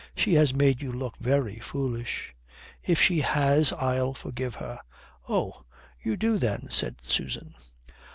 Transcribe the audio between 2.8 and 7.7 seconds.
"If she has I'll forgive her." "Oh. You do then," said Susan.